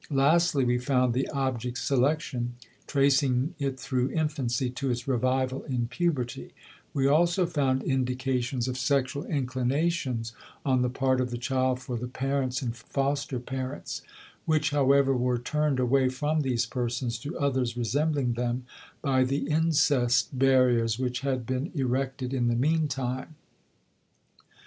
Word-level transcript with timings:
Lastly, 0.09 0.65
we 0.65 0.79
found 0.79 1.13
the 1.13 1.29
object 1.29 1.77
selection, 1.77 2.55
tracing 2.87 3.53
it 3.59 3.79
through 3.79 4.09
infancy 4.09 4.71
to 4.71 4.89
its 4.89 5.07
revival 5.07 5.61
in 5.65 5.87
puberty; 5.89 6.55
we 6.91 7.05
also 7.05 7.45
found 7.45 7.83
indications 7.83 8.67
of 8.67 8.79
sexual 8.79 9.23
inclinations 9.25 10.33
on 10.65 10.81
the 10.81 10.89
part 10.89 11.21
of 11.21 11.29
the 11.29 11.37
child 11.37 11.79
for 11.81 11.97
the 11.97 12.07
parents 12.07 12.63
and 12.63 12.75
foster 12.75 13.39
parents, 13.39 14.01
which, 14.47 14.71
however, 14.71 15.15
were 15.15 15.37
turned 15.37 15.79
away 15.79 16.09
from 16.09 16.41
these 16.41 16.65
persons 16.65 17.19
to 17.19 17.37
others 17.37 17.77
resembling 17.77 18.33
them 18.33 18.65
by 19.03 19.23
the 19.23 19.45
incest 19.51 20.29
barriers 20.35 20.97
which 20.97 21.19
had 21.19 21.45
been 21.45 21.69
erected 21.75 22.33
in 22.33 22.47
the 22.47 22.55
meantime. 22.55 23.35